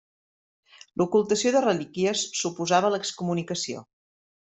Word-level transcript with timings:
L'ocultació 1.01 1.51
de 1.55 1.61
relíquies 1.65 2.23
suposava 2.39 2.91
l'excomunicació. 2.95 3.85